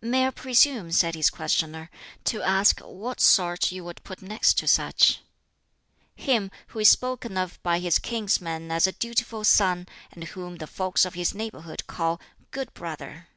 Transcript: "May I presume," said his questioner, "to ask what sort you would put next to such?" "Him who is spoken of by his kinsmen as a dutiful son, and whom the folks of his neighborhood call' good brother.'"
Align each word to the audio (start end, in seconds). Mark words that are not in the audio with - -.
"May 0.00 0.26
I 0.26 0.30
presume," 0.30 0.92
said 0.92 1.14
his 1.14 1.28
questioner, 1.28 1.90
"to 2.24 2.40
ask 2.40 2.80
what 2.80 3.20
sort 3.20 3.70
you 3.70 3.84
would 3.84 4.02
put 4.02 4.22
next 4.22 4.54
to 4.60 4.66
such?" 4.66 5.20
"Him 6.16 6.50
who 6.68 6.78
is 6.78 6.88
spoken 6.88 7.36
of 7.36 7.62
by 7.62 7.80
his 7.80 7.98
kinsmen 7.98 8.70
as 8.70 8.86
a 8.86 8.92
dutiful 8.92 9.44
son, 9.44 9.86
and 10.10 10.24
whom 10.24 10.56
the 10.56 10.66
folks 10.66 11.04
of 11.04 11.12
his 11.12 11.34
neighborhood 11.34 11.86
call' 11.86 12.18
good 12.50 12.72
brother.'" 12.72 13.28